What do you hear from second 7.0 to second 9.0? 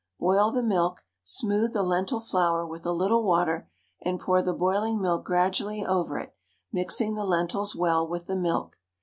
the lentils well with the milk.